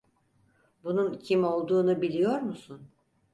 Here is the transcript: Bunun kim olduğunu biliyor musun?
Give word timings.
Bunun 0.83 1.19
kim 1.19 1.43
olduğunu 1.43 2.01
biliyor 2.01 2.39
musun? 2.39 2.81